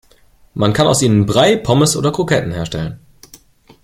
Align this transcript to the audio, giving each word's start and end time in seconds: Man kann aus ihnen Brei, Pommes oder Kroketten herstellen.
Man 0.55 0.73
kann 0.73 0.87
aus 0.87 1.03
ihnen 1.03 1.27
Brei, 1.27 1.55
Pommes 1.57 1.95
oder 1.95 2.11
Kroketten 2.11 2.53
herstellen. 2.53 3.01